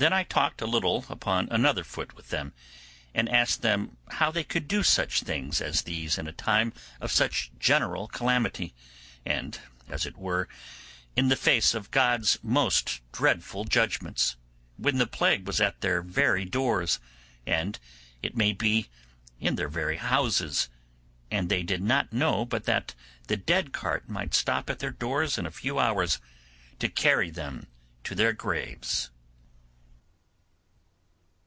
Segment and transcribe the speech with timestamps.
[0.00, 2.52] Then I talked a little upon another foot with them,
[3.16, 7.10] and asked them how they could do such things as these in a time of
[7.10, 8.74] such general calamity,
[9.26, 9.58] and,
[9.88, 10.46] as it were,
[11.16, 14.36] in the face of God's most dreadful judgements,
[14.76, 17.00] when the plague was at their very doors,
[17.44, 17.80] and,
[18.22, 18.86] it may be,
[19.40, 20.68] in their very houses,
[21.28, 22.94] and they did not know but that
[23.26, 26.20] the dead cart might stop at their doors in a few hours
[26.78, 27.66] to carry them
[28.04, 29.10] to their graves.